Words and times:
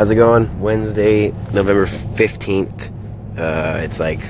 How's 0.00 0.10
it 0.10 0.14
going? 0.14 0.60
Wednesday, 0.60 1.30
November 1.52 1.84
15th. 1.84 2.90
Uh, 3.38 3.80
it's 3.82 4.00
like 4.00 4.22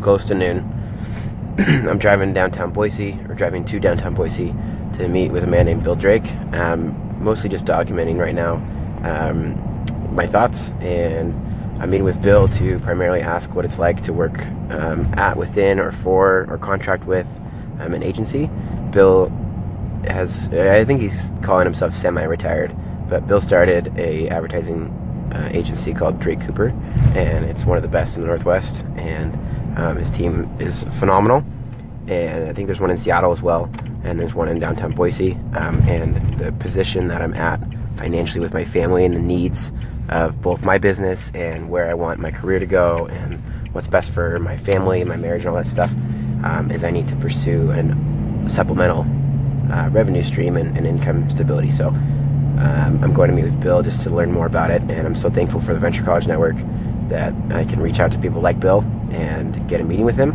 close 0.00 0.24
to 0.26 0.36
noon. 0.36 0.60
I'm 1.58 1.98
driving 1.98 2.32
downtown 2.32 2.70
Boise, 2.72 3.18
or 3.28 3.34
driving 3.34 3.64
to 3.64 3.80
downtown 3.80 4.14
Boise 4.14 4.54
to 4.96 5.08
meet 5.08 5.32
with 5.32 5.42
a 5.42 5.48
man 5.48 5.66
named 5.66 5.82
Bill 5.82 5.96
Drake. 5.96 6.30
I'm 6.52 7.20
mostly 7.20 7.50
just 7.50 7.64
documenting 7.64 8.18
right 8.20 8.36
now 8.36 8.54
um, 9.02 10.14
my 10.14 10.28
thoughts, 10.28 10.70
and 10.78 11.34
I'm 11.82 11.90
meeting 11.90 12.04
with 12.04 12.22
Bill 12.22 12.46
to 12.46 12.78
primarily 12.78 13.20
ask 13.20 13.52
what 13.52 13.64
it's 13.64 13.80
like 13.80 14.04
to 14.04 14.12
work 14.12 14.46
um, 14.70 15.12
at, 15.14 15.36
within, 15.36 15.80
or 15.80 15.90
for, 15.90 16.46
or 16.48 16.56
contract 16.56 17.04
with 17.04 17.26
um, 17.80 17.94
an 17.94 18.04
agency. 18.04 18.48
Bill 18.92 19.30
has, 20.06 20.46
I 20.52 20.84
think 20.84 21.00
he's 21.00 21.32
calling 21.42 21.66
himself 21.66 21.96
semi-retired, 21.96 22.76
but 23.08 23.26
Bill 23.26 23.40
started 23.40 23.92
a 23.98 24.28
advertising 24.28 25.02
uh, 25.36 25.48
agency 25.52 25.92
called 25.92 26.18
Drake 26.20 26.40
Cooper, 26.40 26.68
and 27.14 27.44
it's 27.44 27.64
one 27.64 27.76
of 27.76 27.82
the 27.82 27.88
best 27.88 28.16
in 28.16 28.22
the 28.22 28.28
Northwest. 28.28 28.84
And 28.96 29.34
um, 29.78 29.96
his 29.96 30.10
team 30.10 30.48
is 30.58 30.84
phenomenal. 30.98 31.44
And 32.06 32.48
I 32.48 32.52
think 32.52 32.66
there's 32.66 32.80
one 32.80 32.90
in 32.90 32.96
Seattle 32.96 33.32
as 33.32 33.42
well, 33.42 33.70
and 34.04 34.18
there's 34.18 34.34
one 34.34 34.48
in 34.48 34.58
downtown 34.58 34.92
Boise. 34.92 35.32
Um, 35.54 35.80
and 35.88 36.38
the 36.38 36.52
position 36.52 37.08
that 37.08 37.20
I'm 37.20 37.34
at 37.34 37.60
financially 37.96 38.40
with 38.40 38.54
my 38.54 38.64
family 38.64 39.04
and 39.04 39.14
the 39.14 39.20
needs 39.20 39.72
of 40.08 40.40
both 40.40 40.64
my 40.64 40.78
business 40.78 41.32
and 41.34 41.68
where 41.68 41.90
I 41.90 41.94
want 41.94 42.20
my 42.20 42.30
career 42.30 42.58
to 42.58 42.66
go 42.66 43.06
and 43.10 43.40
what's 43.72 43.88
best 43.88 44.10
for 44.10 44.38
my 44.38 44.56
family 44.56 45.00
and 45.00 45.08
my 45.08 45.16
marriage 45.16 45.40
and 45.40 45.50
all 45.50 45.56
that 45.56 45.66
stuff 45.66 45.90
um, 46.44 46.70
is 46.70 46.84
I 46.84 46.90
need 46.90 47.08
to 47.08 47.16
pursue 47.16 47.70
a 47.72 48.48
supplemental 48.48 49.00
uh, 49.72 49.88
revenue 49.88 50.22
stream 50.22 50.56
and, 50.56 50.76
and 50.76 50.86
income 50.86 51.28
stability. 51.28 51.70
So 51.70 51.90
um, 52.58 53.02
I'm 53.02 53.12
going 53.12 53.28
to 53.28 53.34
meet 53.34 53.44
with 53.44 53.60
Bill 53.60 53.82
just 53.82 54.02
to 54.02 54.10
learn 54.10 54.32
more 54.32 54.46
about 54.46 54.70
it, 54.70 54.82
and 54.82 55.06
I'm 55.06 55.14
so 55.14 55.28
thankful 55.28 55.60
for 55.60 55.74
the 55.74 55.80
Venture 55.80 56.02
College 56.02 56.26
Network 56.26 56.56
that 57.08 57.34
I 57.50 57.64
can 57.64 57.80
reach 57.80 58.00
out 58.00 58.12
to 58.12 58.18
people 58.18 58.40
like 58.40 58.58
Bill 58.58 58.80
and 59.10 59.68
get 59.68 59.80
a 59.80 59.84
meeting 59.84 60.04
with 60.04 60.16
him 60.16 60.32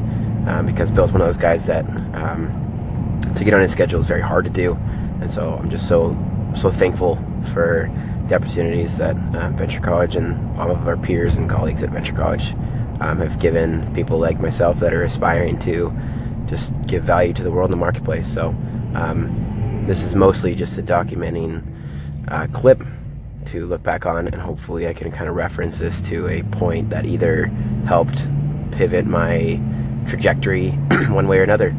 um, 0.47 0.65
because 0.65 0.91
Bill's 0.91 1.11
one 1.11 1.21
of 1.21 1.27
those 1.27 1.37
guys 1.37 1.65
that 1.65 1.83
um, 2.15 3.31
to 3.35 3.43
get 3.43 3.53
on 3.53 3.61
his 3.61 3.71
schedule 3.71 3.99
is 3.99 4.05
very 4.05 4.21
hard 4.21 4.45
to 4.45 4.51
do, 4.51 4.73
and 5.21 5.31
so 5.31 5.53
I'm 5.53 5.69
just 5.69 5.87
so 5.87 6.15
so 6.55 6.69
thankful 6.69 7.15
for 7.53 7.89
the 8.27 8.35
opportunities 8.35 8.97
that 8.97 9.15
uh, 9.35 9.49
Venture 9.51 9.79
College 9.79 10.15
and 10.15 10.59
all 10.59 10.71
of 10.71 10.87
our 10.87 10.97
peers 10.97 11.37
and 11.37 11.49
colleagues 11.49 11.81
at 11.83 11.89
Venture 11.89 12.13
College 12.13 12.53
um, 12.99 13.17
have 13.17 13.39
given 13.39 13.93
people 13.93 14.19
like 14.19 14.39
myself 14.39 14.79
that 14.79 14.93
are 14.93 15.03
aspiring 15.03 15.57
to 15.59 15.91
just 16.45 16.73
give 16.85 17.03
value 17.03 17.33
to 17.33 17.43
the 17.43 17.51
world 17.51 17.67
in 17.67 17.71
the 17.71 17.77
marketplace. 17.77 18.31
So 18.31 18.49
um, 18.93 19.85
this 19.87 20.03
is 20.03 20.13
mostly 20.13 20.53
just 20.53 20.77
a 20.77 20.83
documenting 20.83 21.63
uh, 22.27 22.47
clip 22.51 22.83
to 23.45 23.65
look 23.65 23.83
back 23.83 24.05
on, 24.05 24.27
and 24.27 24.41
hopefully 24.41 24.87
I 24.87 24.93
can 24.93 25.11
kind 25.11 25.29
of 25.29 25.35
reference 25.35 25.79
this 25.79 26.01
to 26.01 26.27
a 26.27 26.43
point 26.43 26.89
that 26.89 27.05
either 27.05 27.45
helped 27.85 28.27
pivot 28.71 29.05
my 29.05 29.59
trajectory 30.07 30.69
one 31.09 31.27
way 31.27 31.39
or 31.39 31.43
another. 31.43 31.75